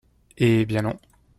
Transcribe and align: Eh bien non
Eh 0.37 0.65
bien 0.65 0.81
non 0.81 0.99